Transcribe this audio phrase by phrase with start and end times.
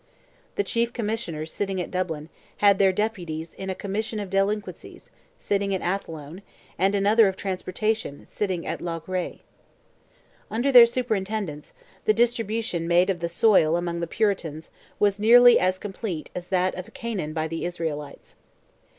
[0.55, 5.75] The chief commissioners, sitting at Dublin, had their deputies in a commission of delinquencies, sitting
[5.75, 6.41] at Athlone,
[6.75, 9.41] and another of transportation, sitting at Loughrea.
[10.49, 11.71] Under their superintendence,
[12.05, 16.73] the distribution made of the soil among the Puritans "was nearly as complete as that
[16.73, 18.37] of Canaan by the Israelites."